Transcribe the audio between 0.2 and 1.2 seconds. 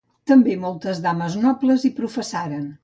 També, moltes